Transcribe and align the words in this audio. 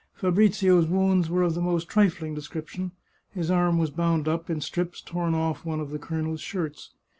Fabrizio's 0.15 0.87
wounds 0.87 1.29
were 1.29 1.43
of 1.43 1.53
the 1.53 1.61
most 1.61 1.87
trifling 1.87 2.33
description; 2.33 2.91
his 3.29 3.51
arm 3.51 3.77
was 3.77 3.91
bound 3.91 4.27
up 4.27 4.49
in 4.49 4.59
strips 4.59 4.99
torn 4.99 5.35
off 5.35 5.63
one 5.63 5.79
of 5.79 5.91
the 5.91 5.99
colonel's 5.99 6.41
shirts. 6.41 6.95